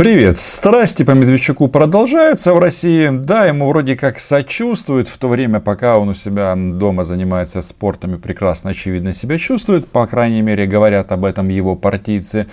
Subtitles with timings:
[0.00, 0.38] Привет!
[0.38, 3.10] Страсти по Медведчуку продолжаются в России.
[3.12, 8.14] Да, ему вроде как сочувствуют, в то время, пока он у себя дома занимается спортом
[8.14, 9.86] и прекрасно, очевидно, себя чувствует.
[9.88, 12.46] По крайней мере, говорят об этом его партийцы.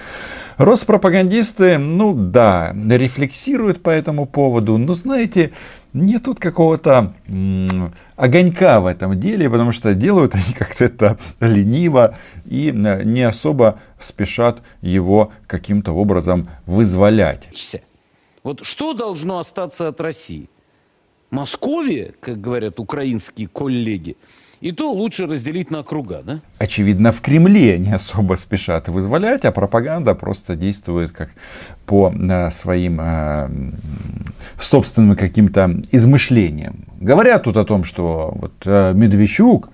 [0.57, 4.77] Роспропагандисты, ну да, рефлексируют по этому поводу.
[4.77, 5.51] Но знаете,
[5.97, 7.13] нет тут какого-то
[8.15, 12.15] огонька в этом деле, потому что делают они как-то это лениво
[12.45, 17.49] и э, не особо спешат его каким-то образом вызволять.
[18.43, 20.49] Вот что должно остаться от России?
[21.29, 24.15] Московия, как говорят украинские коллеги,
[24.59, 26.39] и то лучше разделить на круга, да?
[26.57, 31.29] Очевидно, в Кремле не особо спешат вызволять, а пропаганда просто действует как
[31.85, 33.49] по э, своим э,
[34.59, 36.85] собственным каким-то измышлениям.
[36.99, 39.69] Говорят тут о том, что вот э, Медведчук,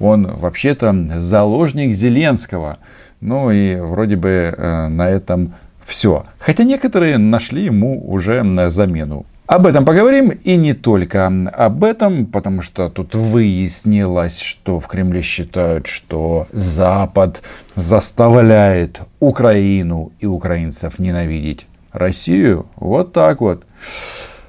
[0.00, 2.78] он вообще-то заложник Зеленского.
[3.20, 6.26] Ну и вроде бы на этом все.
[6.38, 9.24] Хотя некоторые нашли ему уже замену.
[9.46, 15.20] Об этом поговорим и не только об этом, потому что тут выяснилось, что в Кремле
[15.20, 17.42] считают, что Запад
[17.74, 22.66] заставляет Украину и украинцев ненавидеть Россию.
[22.76, 23.64] Вот так вот.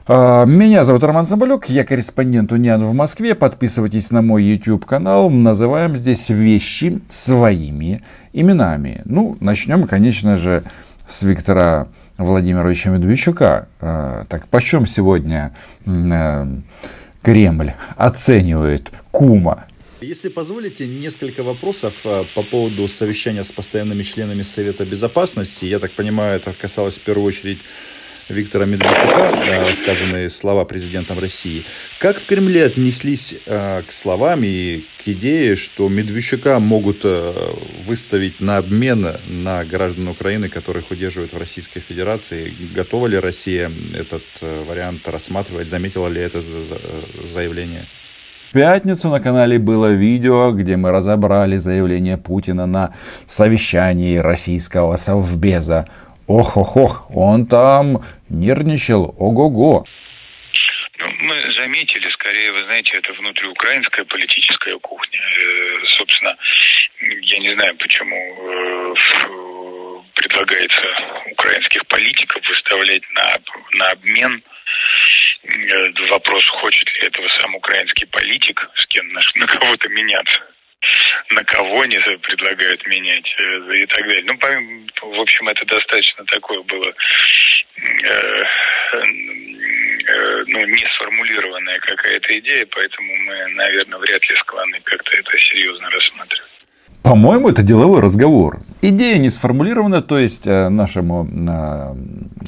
[0.07, 3.35] А, меня зовут Роман Соболюк, я корреспондент Униан в Москве.
[3.35, 5.29] Подписывайтесь на мой YouTube канал.
[5.29, 9.01] Называем здесь вещи своими именами.
[9.03, 10.63] Ну, начнем, конечно же,
[11.05, 11.87] с Виктора
[12.17, 13.67] Владимировича Медведчука.
[13.79, 16.45] А, так почем сегодня э,
[17.21, 19.65] Кремль оценивает кума?
[20.01, 25.65] Если позволите, несколько вопросов а, по поводу совещания с постоянными членами Совета Безопасности.
[25.65, 27.59] Я так понимаю, это касалось в первую очередь
[28.29, 31.65] Виктора Медведчука, э, сказанные слова президентом России.
[31.99, 37.33] Как в Кремле отнеслись э, к словам и к идее, что Медведчука могут э,
[37.85, 42.51] выставить на обмен на граждан Украины, которых удерживают в Российской Федерации?
[42.73, 45.69] Готова ли Россия этот вариант рассматривать?
[45.69, 47.87] Заметила ли это заявление?
[48.49, 52.93] В пятницу на канале было видео, где мы разобрали заявление Путина на
[53.27, 55.87] совещании российского совбеза
[56.27, 59.85] Ох-ох-ох, он там нервничал, ого-го.
[60.97, 65.19] Ну, мы заметили, скорее, вы знаете, это внутриукраинская политическая кухня.
[65.19, 66.35] Э, собственно,
[67.01, 68.93] я не знаю, почему э,
[70.15, 70.81] предлагается
[71.31, 73.37] украинских политиков выставлять на,
[73.73, 74.43] на обмен
[75.43, 80.41] э, вопрос, хочет ли этого сам украинский политик с кем на, на кого-то меняться
[81.31, 84.23] на кого они предлагают менять э, и так далее.
[84.25, 86.93] Ну, в общем, это достаточно такое было
[87.77, 88.43] э,
[88.93, 89.03] э,
[90.47, 96.51] ну, не сформулированная какая-то идея, поэтому мы, наверное, вряд ли склонны как-то это серьезно рассматривать.
[97.01, 98.59] По-моему, это деловой разговор.
[98.81, 101.27] Идея не сформулирована, то есть нашему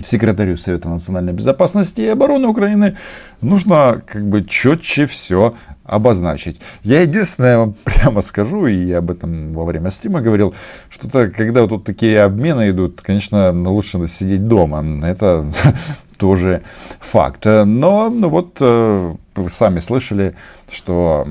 [0.04, 2.98] секретарю Совета национальной безопасности и обороны Украины
[3.42, 5.56] нужно как бы четче все
[5.88, 6.60] обозначить.
[6.84, 10.54] Я единственное вам прямо скажу, и я об этом во время стима говорил,
[10.90, 14.86] что когда вот тут такие обмены идут, конечно, лучше сидеть дома.
[15.08, 15.50] Это
[16.18, 16.62] тоже
[17.00, 17.46] факт.
[17.46, 20.36] Но ну, вот э, вы сами слышали,
[20.70, 21.26] что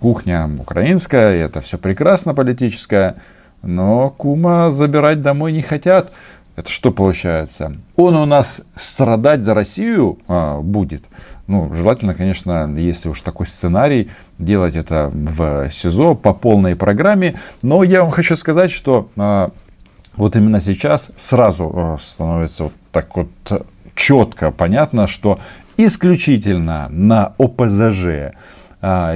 [0.00, 3.16] кухня украинская, это все прекрасно политическое,
[3.62, 6.12] но кума забирать домой не хотят.
[6.56, 7.76] Это что получается?
[7.96, 11.04] Он у нас страдать за Россию а, будет.
[11.46, 17.38] Ну, желательно, конечно, если уж такой сценарий, делать это в СИЗО по полной программе.
[17.62, 19.50] Но я вам хочу сказать, что а,
[20.16, 23.28] вот именно сейчас сразу а, становится вот так вот
[23.96, 25.40] четко понятно, что
[25.76, 28.34] исключительно на ОПЗЖ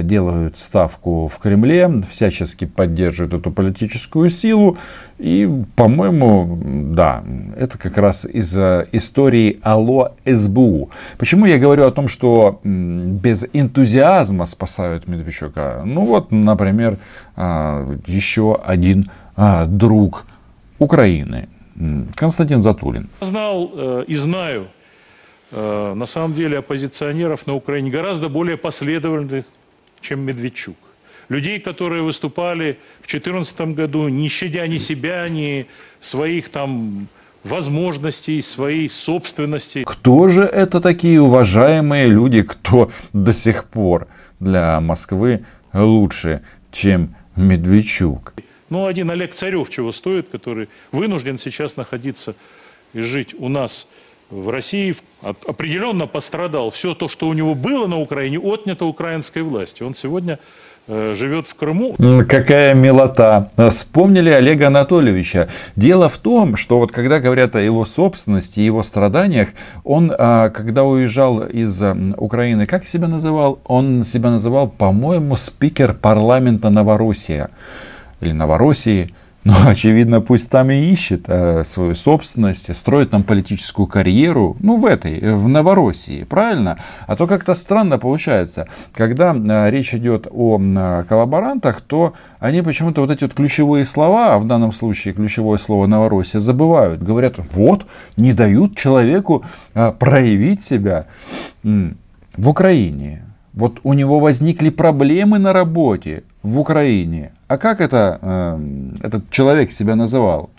[0.03, 4.77] делают ставку в Кремле, всячески поддерживают эту политическую силу.
[5.17, 6.57] И, по-моему,
[6.93, 7.23] да,
[7.57, 10.89] это как раз из истории Алло СБУ.
[11.17, 15.83] Почему я говорю о том, что без энтузиазма спасают Медведчука?
[15.85, 16.97] Ну вот, например,
[17.35, 20.25] а, еще один а, друг
[20.79, 21.49] Украины,
[22.15, 23.09] Константин Затулин.
[23.21, 24.67] Знал э, и знаю,
[25.51, 29.45] э, на самом деле, оппозиционеров на Украине гораздо более последовательных,
[30.01, 30.77] чем Медведчук.
[31.29, 35.67] Людей, которые выступали в 2014 году, не щадя ни себя, ни
[36.01, 37.07] своих там
[37.43, 39.83] возможностей, своей собственности.
[39.85, 44.07] Кто же это такие уважаемые люди, кто до сих пор
[44.39, 46.41] для Москвы лучше,
[46.71, 48.33] чем Медведчук?
[48.69, 52.35] Ну, один Олег Царев чего стоит, который вынужден сейчас находиться
[52.93, 53.87] и жить у нас
[54.29, 56.69] в России определенно пострадал.
[56.69, 59.87] Все то, что у него было на Украине, отнято украинской властью.
[59.87, 60.39] Он сегодня
[60.87, 61.95] э, живет в Крыму.
[62.27, 63.49] Какая милота.
[63.69, 65.49] Вспомнили Олега Анатольевича.
[65.75, 69.49] Дело в том, что вот когда говорят о его собственности, его страданиях,
[69.83, 71.81] он, а, когда уезжал из
[72.17, 73.59] Украины, как себя называл?
[73.65, 77.49] Он себя называл, по-моему, спикер парламента Новороссия.
[78.21, 79.13] Или Новороссии.
[79.45, 84.85] Ну, очевидно, пусть там и ищет э, свою собственность, строит там политическую карьеру, ну, в
[84.85, 86.77] этой, в Новороссии, правильно?
[87.07, 93.01] А то как-то странно получается, когда э, речь идет о э, коллаборантах, то они почему-то
[93.01, 97.01] вот эти вот ключевые слова, а в данном случае ключевое слово Новороссия, забывают.
[97.01, 97.85] Говорят, вот,
[98.17, 101.05] не дают человеку э, проявить себя
[101.63, 103.23] в Украине.
[103.53, 107.31] Вот у него возникли проблемы на работе в Украине.
[107.47, 110.49] А как это э, этот человек себя называл?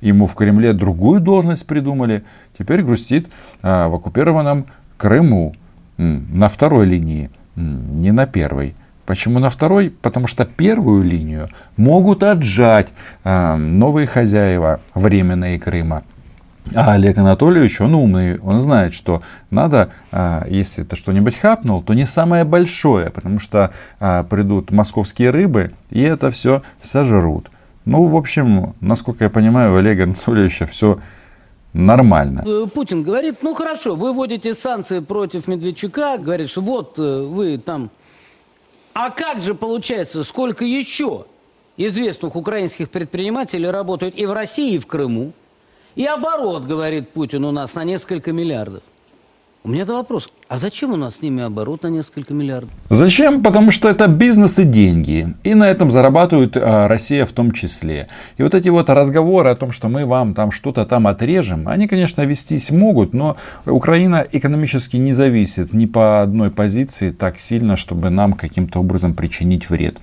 [0.00, 2.24] Ему в Кремле другую должность придумали.
[2.58, 3.28] Теперь грустит
[3.62, 5.54] э, в оккупированном Крыму.
[5.96, 8.76] На второй линии, не на первой.
[9.04, 9.90] Почему на второй?
[9.90, 12.92] Потому что первую линию могут отжать
[13.24, 16.04] э, новые хозяева временные Крыма.
[16.74, 21.94] А Олег Анатольевич, он умный, он знает, что надо, а, если ты что-нибудь хапнул, то
[21.94, 27.50] не самое большое, потому что а, придут московские рыбы и это все сожрут.
[27.84, 31.00] Ну, в общем, насколько я понимаю, у Олега Анатольевича все
[31.72, 32.44] нормально.
[32.46, 37.58] Э, Путин говорит, ну хорошо, вы вводите санкции против Медведчука, говорит, что вот э, вы
[37.58, 37.90] там...
[38.92, 41.26] А как же получается, сколько еще
[41.76, 45.32] известных украинских предпринимателей работают и в России, и в Крыму?
[45.98, 48.84] И оборот, говорит Путин, у нас на несколько миллиардов.
[49.64, 50.28] У меня это вопрос.
[50.48, 52.70] А зачем у нас с ними оборот на несколько миллиардов?
[52.88, 53.42] Зачем?
[53.42, 55.34] Потому что это бизнес и деньги.
[55.44, 58.08] И на этом зарабатывает а, Россия в том числе.
[58.38, 61.86] И вот эти вот разговоры о том, что мы вам там что-то там отрежем, они,
[61.86, 63.36] конечно, вестись могут, но
[63.66, 69.68] Украина экономически не зависит ни по одной позиции так сильно, чтобы нам каким-то образом причинить
[69.68, 69.98] вред.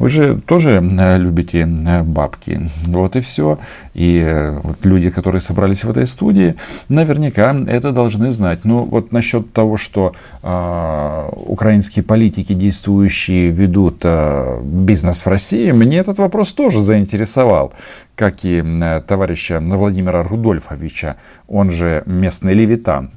[0.00, 2.68] Вы же тоже э, любите э, бабки.
[2.86, 3.60] Вот и все.
[3.94, 6.56] И э, вот люди, которые собрались в этой студии,
[6.88, 8.64] наверняка это должны знать.
[8.64, 15.98] Ну вот насчет того, что э, украинские политики, действующие, ведут э, бизнес в России, мне
[15.98, 17.72] этот вопрос тоже заинтересовал,
[18.16, 21.16] как и э, товарища Владимира Рудольфовича,
[21.46, 23.12] он же местный левитан.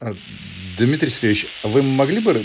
[0.00, 0.12] А,
[0.76, 2.44] Дмитрий Сергеевич, вы могли бы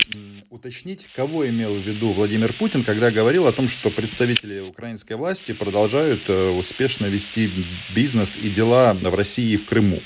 [0.50, 5.54] уточнить, кого имел в виду Владимир Путин, когда говорил о том, что представители украинской власти
[5.54, 10.02] продолжают э, успешно вести бизнес и дела в России и в Крыму?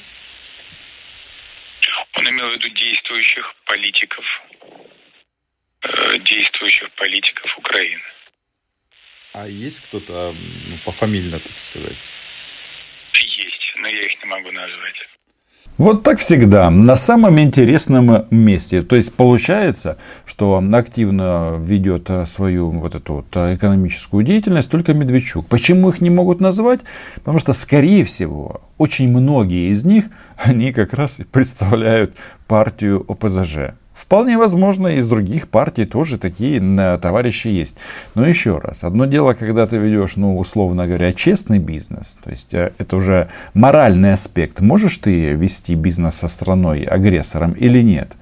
[2.15, 2.69] Он имел в виду
[3.13, 4.25] действующих политиков,
[5.81, 8.03] э, действующих политиков Украины.
[9.33, 11.97] А есть кто-то ну, пофамильно, так сказать?
[13.13, 14.95] Есть, но я их не могу назвать.
[15.79, 18.83] Вот так всегда, на самом интересном месте.
[18.83, 25.47] То есть получается, что активно ведет свою вот эту вот экономическую деятельность только Медведчук.
[25.47, 26.81] Почему их не могут назвать?
[27.15, 30.05] Потому что, скорее всего, очень многие из них,
[30.37, 32.13] они как раз и представляют
[32.47, 33.73] партию ОПЗЖ.
[33.93, 36.59] Вполне возможно, из других партий тоже такие
[36.97, 37.75] товарищи есть.
[38.15, 42.53] Но еще раз, одно дело, когда ты ведешь, ну, условно говоря, честный бизнес, то есть
[42.53, 44.61] э, это уже моральный аспект.
[44.61, 48.13] Можешь ты вести бизнес со страной агрессором или нет?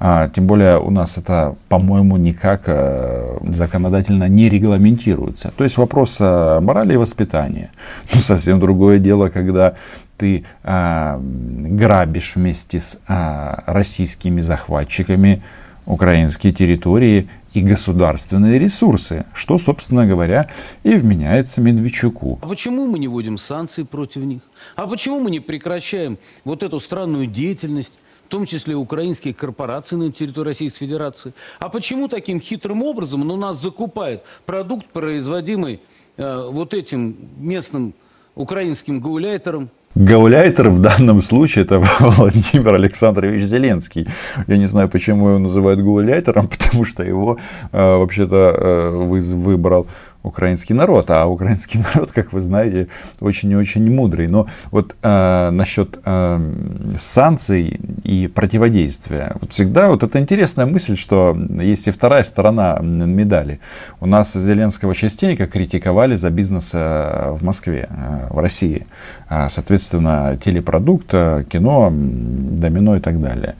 [0.00, 5.52] А, тем более у нас это, по-моему, никак э, законодательно не регламентируется.
[5.56, 7.70] То есть вопрос э, морали и воспитания.
[8.12, 9.74] Ну, совсем другое дело, когда
[10.20, 15.42] ты а, грабишь вместе с а, российскими захватчиками
[15.86, 20.50] украинские территории и государственные ресурсы, что, собственно говоря,
[20.82, 22.38] и вменяется Медведчуку.
[22.42, 24.42] А почему мы не вводим санкции против них?
[24.76, 27.92] А почему мы не прекращаем вот эту странную деятельность,
[28.26, 31.32] в том числе украинских корпораций на территории Российской Федерации?
[31.58, 35.80] А почему таким хитрым образом у нас закупает продукт, производимый
[36.18, 37.94] э, вот этим местным
[38.34, 44.06] украинским гауляйтером, Гауляйтер в данном случае это Владимир Александрович Зеленский.
[44.46, 47.38] Я не знаю, почему его называют гауляйтером, потому что его
[47.72, 49.88] э, вообще-то э, выбрал
[50.22, 52.88] украинский народ, а украинский народ, как вы знаете,
[53.20, 54.28] очень и очень мудрый.
[54.28, 56.54] Но вот э, насчет э,
[56.98, 63.60] санкций и противодействия, вот всегда вот это интересная мысль, что есть и вторая сторона медали.
[64.00, 68.86] У нас Зеленского частенько критиковали за бизнес э, в Москве, э, в России.
[69.28, 73.54] А, соответственно, телепродукт, э, кино, домино и так далее.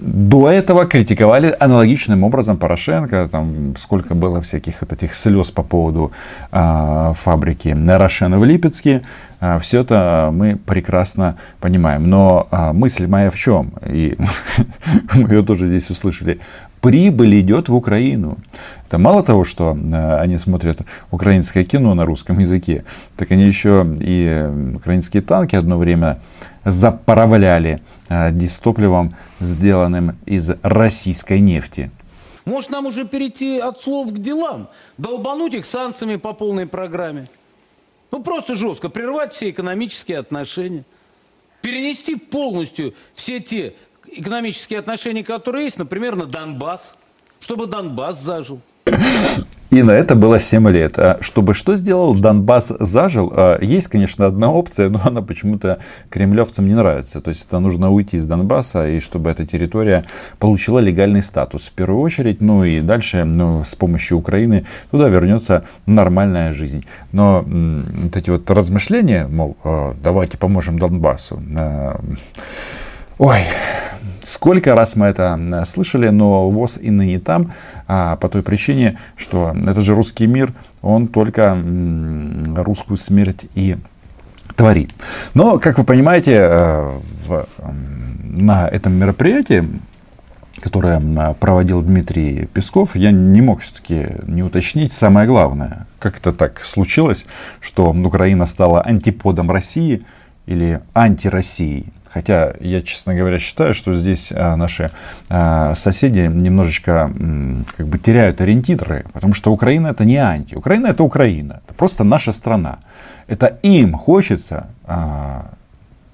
[0.00, 5.99] До этого критиковали аналогичным образом Порошенко, там сколько было всяких вот этих слез по поводу
[6.00, 6.12] поводу
[6.50, 9.02] а, фабрики Рошена в Липецке.
[9.40, 12.08] А, все это мы прекрасно понимаем.
[12.08, 13.72] Но а, мысль моя в чем?
[13.86, 14.16] и
[15.14, 16.40] мы ее тоже здесь услышали,
[16.80, 18.38] прибыль идет в Украину.
[18.86, 19.78] Это мало того, что
[20.20, 20.80] они смотрят
[21.10, 22.84] украинское кино на русском языке,
[23.16, 26.18] так они еще и украинские танки одно время
[26.64, 27.80] заправляли
[28.32, 31.90] дистопливом, сделанным из российской нефти.
[32.44, 34.68] Может, нам уже перейти от слов к делам?
[34.98, 37.26] Долбануть их санкциями по полной программе?
[38.10, 40.84] Ну, просто жестко прервать все экономические отношения.
[41.62, 43.74] Перенести полностью все те
[44.06, 46.94] экономические отношения, которые есть, например, на Донбасс,
[47.38, 48.60] чтобы Донбасс зажил.
[49.70, 50.98] И на это было 7 лет.
[50.98, 53.32] А чтобы что сделал, Донбасс зажил.
[53.34, 55.78] А есть, конечно, одна опция, но она почему-то
[56.10, 57.20] кремлевцам не нравится.
[57.20, 60.04] То есть это нужно уйти из Донбасса, и чтобы эта территория
[60.40, 62.40] получила легальный статус в первую очередь.
[62.40, 66.84] Ну и дальше ну, с помощью Украины туда вернется нормальная жизнь.
[67.12, 71.40] Но вот эти вот размышления, мол, «А, давайте поможем Донбассу.
[73.18, 73.40] Ой,
[74.22, 77.52] Сколько раз мы это слышали, но ВОЗ и ныне там,
[77.92, 81.60] а по той причине, что это же русский мир, он только
[82.54, 83.78] русскую смерть и
[84.54, 84.94] творит.
[85.34, 87.48] Но, как вы понимаете, э, в,
[88.22, 89.68] на этом мероприятии,
[90.60, 91.00] которое
[91.40, 95.88] проводил Дмитрий Песков, я не мог все-таки не уточнить самое главное.
[95.98, 97.26] Как это так случилось,
[97.58, 100.04] что Украина стала антиподом России
[100.46, 101.86] или антироссией?
[102.12, 104.90] Хотя я, честно говоря, считаю, что здесь а, наши
[105.28, 107.10] а, соседи немножечко
[107.76, 110.56] как бы теряют ориентиры, потому что Украина это не анти.
[110.56, 111.60] Украина это Украина.
[111.64, 112.80] Это просто наша страна.
[113.28, 115.52] Это им хочется а,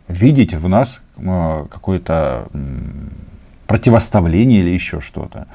[0.07, 2.49] видеть в нас какой-то
[3.67, 5.47] противоставление или еще что-то.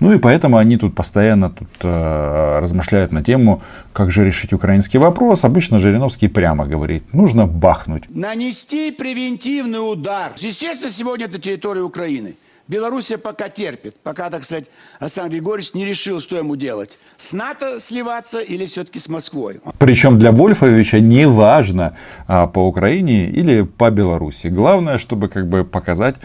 [0.00, 4.98] Ну и поэтому они тут постоянно тут, э, размышляют на тему, как же решить украинский
[4.98, 5.44] вопрос.
[5.44, 8.04] Обычно Жириновский прямо говорит, нужно бахнуть.
[8.08, 10.32] Нанести превентивный удар.
[10.36, 12.34] Естественно, сегодня это территория Украины.
[12.66, 16.98] Белоруссия пока терпит, пока, так сказать, Александр Григорьевич не решил, что ему делать.
[17.18, 19.60] С НАТО сливаться или все-таки с Москвой.
[19.78, 21.94] Причем для Вольфовича не важно
[22.26, 24.46] а, по Украине или по Беларуси.
[24.46, 26.16] Главное, чтобы как бы показать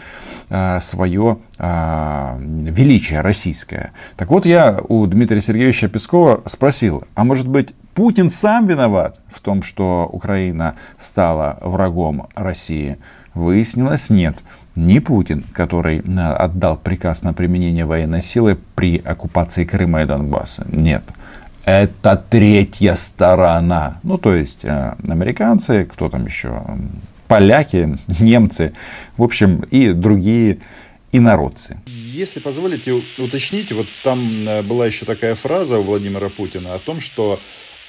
[0.48, 3.92] а, свое а, величие российское.
[4.16, 9.40] Так вот, я у Дмитрия Сергеевича Пескова спросил, а может быть Путин сам виноват в
[9.42, 12.96] том, что Украина стала врагом России?
[13.34, 14.38] Выяснилось, нет
[14.80, 20.66] не Путин, который э, отдал приказ на применение военной силы при оккупации Крыма и Донбасса.
[20.70, 21.04] Нет.
[21.64, 24.00] Это третья сторона.
[24.02, 26.62] Ну, то есть, э, американцы, кто там еще,
[27.28, 28.72] поляки, немцы,
[29.16, 30.58] в общем, и другие
[31.12, 31.78] инородцы.
[31.86, 37.00] Если позволите уточнить, вот там э, была еще такая фраза у Владимира Путина о том,
[37.00, 37.40] что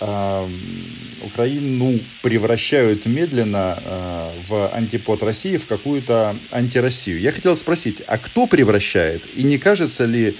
[0.01, 7.20] Украину превращают медленно э, в антипод России, в какую-то антироссию.
[7.20, 9.27] Я хотел спросить, а кто превращает?
[9.36, 10.38] И не кажется ли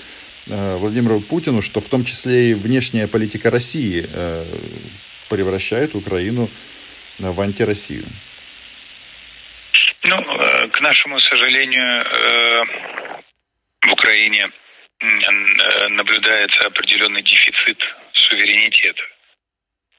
[0.48, 4.46] э, Владимиру Путину, что в том числе и внешняя политика России э,
[5.30, 6.50] превращает Украину
[7.20, 8.06] в антироссию?
[10.04, 10.18] Ну,
[10.72, 12.04] к нашему сожалению,
[13.86, 14.50] в Украине
[15.92, 17.78] наблюдается определенный дефицит
[18.14, 19.04] суверенитета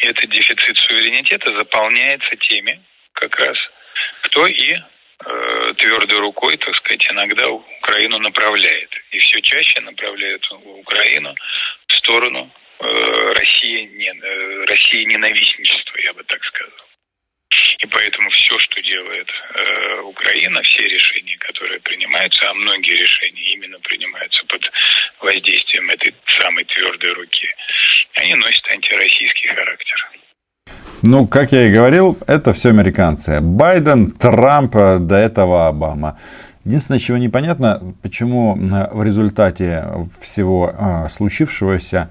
[0.03, 2.81] этот дефицит суверенитета заполняется теми,
[3.13, 3.57] как раз,
[4.23, 8.91] кто и э, твердой рукой, так сказать, иногда Украину направляет.
[9.13, 11.35] И все чаще направляет Украину
[11.87, 12.85] в сторону э,
[13.33, 16.87] России, не, э, России ненавистничества, я бы так сказал.
[17.79, 23.79] И поэтому все, что делает э, Украина, все решения, которые принимаются, а многие решения именно
[23.81, 24.63] принимаются под
[25.21, 27.32] воздействием этой самой твердой руки,
[31.03, 33.41] Ну, как я и говорил, это все американцы.
[33.41, 36.17] Байден, Трамп, до этого Обама.
[36.65, 39.85] Единственное, чего непонятно, почему в результате
[40.21, 42.09] всего а, случившегося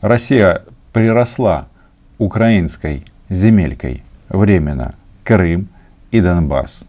[0.00, 0.62] Россия
[0.94, 1.68] приросла
[2.16, 5.68] украинской земелькой временно Крым
[6.10, 6.86] и Донбасс.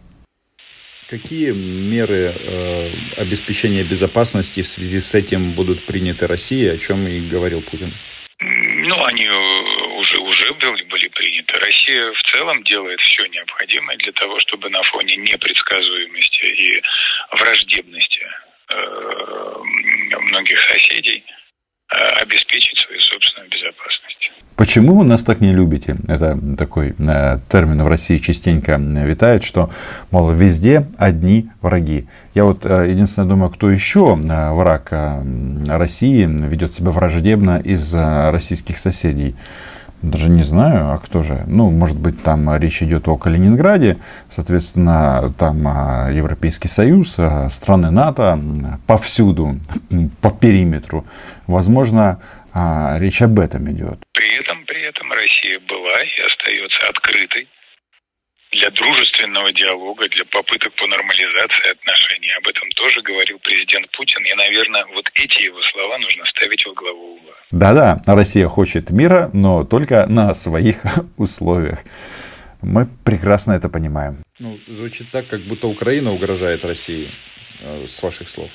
[1.10, 7.20] Какие меры э, обеспечения безопасности в связи с этим будут приняты Россией, о чем и
[7.20, 7.92] говорил Путин?
[8.40, 10.44] Ну, они уже, уже
[10.94, 11.43] были приняты.
[11.60, 16.82] Россия в целом делает все необходимое для того, чтобы на фоне непредсказуемости и
[17.30, 18.26] враждебности
[18.72, 21.24] э, многих соседей
[21.92, 24.30] э, обеспечить свою собственную безопасность.
[24.56, 25.96] Почему вы нас так не любите?
[26.08, 29.70] Это такой э, термин в России частенько витает, что,
[30.10, 32.08] мол, везде одни враги.
[32.34, 34.88] Я вот единственное думаю, кто еще враг
[35.68, 39.36] России ведет себя враждебно из российских соседей.
[40.04, 41.44] Даже не знаю, а кто же.
[41.46, 43.96] Ну, может быть, там речь идет о Калининграде,
[44.28, 48.38] соответственно, там а, Европейский Союз, а, страны НАТО
[48.86, 49.58] повсюду,
[50.20, 51.06] по периметру.
[51.46, 52.20] Возможно,
[52.52, 53.98] а, речь об этом идет.
[54.12, 57.48] При этом, при этом Россия была и остается открытой
[58.52, 58.70] для
[59.44, 62.30] дружественного диалога, для попыток по нормализации отношений.
[62.38, 64.24] Об этом тоже говорил президент Путин.
[64.24, 67.34] И, наверное, вот эти его слова нужно ставить во главу угла.
[67.50, 70.76] Да-да, Россия хочет мира, но только на своих
[71.16, 71.78] условиях.
[72.62, 74.16] Мы прекрасно это понимаем.
[74.38, 77.10] Ну, звучит так, как будто Украина угрожает России,
[77.60, 78.52] э, с ваших слов.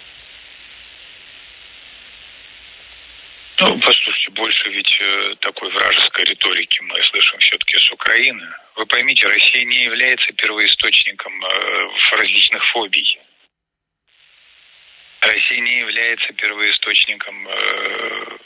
[3.61, 8.47] Ну, послушайте, больше ведь э, такой вражеской риторики мы слышим все-таки с Украины.
[8.79, 13.19] Вы поймите, Россия не является первоисточником э, различных фобий.
[15.19, 18.37] Россия не является первоисточником э,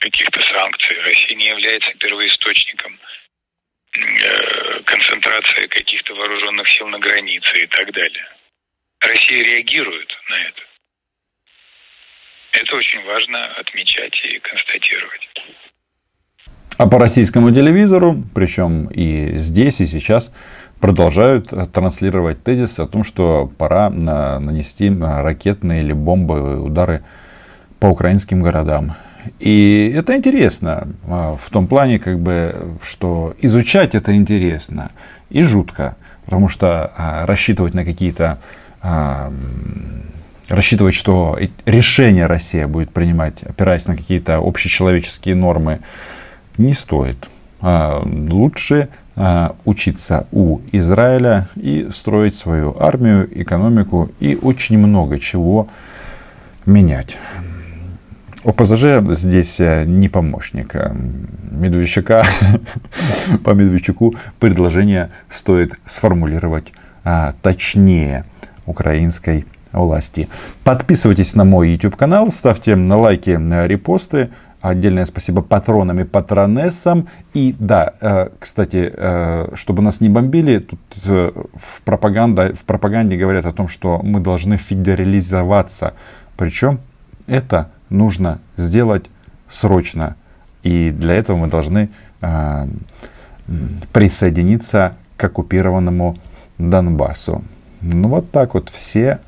[0.00, 1.00] каких-то санкций.
[1.02, 2.98] Россия не является первоисточником
[3.92, 8.28] э, концентрации каких-то вооруженных сил на границе и так далее.
[8.98, 10.62] Россия реагирует на это.
[12.50, 15.28] Это очень важно отмечать и констатировать.
[16.78, 20.32] А по российскому телевизору, причем и здесь, и сейчас,
[20.78, 27.02] продолжают транслировать тезис о том, что пора нанести ракетные или бомбовые удары
[27.80, 28.94] по украинским городам.
[29.40, 34.92] И это интересно в том плане, как бы, что изучать это интересно
[35.30, 36.92] и жутко, потому что
[37.26, 38.38] рассчитывать на какие-то
[40.48, 45.80] рассчитывать, что решение Россия будет принимать, опираясь на какие-то общечеловеческие нормы,
[46.58, 47.28] не стоит.
[47.60, 55.68] А, лучше а, учиться у Израиля и строить свою армию, экономику и очень много чего
[56.66, 57.16] менять.
[58.44, 60.76] ОПЗЖ здесь э, не помощник.
[61.50, 62.24] Медведчука,
[63.44, 66.72] по Медведчуку предложение стоит сформулировать
[67.02, 68.24] а, точнее
[68.64, 70.28] украинской власти.
[70.62, 73.30] Подписывайтесь на мой YouTube канал, ставьте лайки,
[73.66, 74.30] репосты.
[74.60, 77.08] Отдельное спасибо патронам и патронессам.
[77.32, 83.16] И да, э, кстати, э, чтобы нас не бомбили, тут э, в, пропаганде, в пропаганде
[83.16, 85.94] говорят о том, что мы должны федерализоваться.
[86.36, 86.80] Причем
[87.28, 89.06] это нужно сделать
[89.48, 90.16] срочно.
[90.64, 91.88] И для этого мы должны
[93.92, 96.16] присоединиться к оккупированному
[96.58, 97.44] Донбассу.
[97.80, 99.20] Ну вот так вот все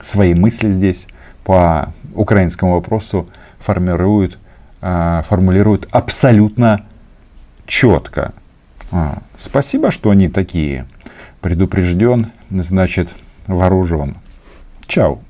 [0.00, 1.06] свои мысли здесь
[1.46, 3.28] по украинскому вопросу
[3.60, 4.36] формируют,
[4.82, 6.84] а, формулируют абсолютно
[7.66, 8.32] четко.
[8.90, 10.86] А, спасибо, что они такие.
[11.40, 13.14] Предупрежден, значит
[13.46, 14.16] вооружен.
[14.88, 15.20] Чао.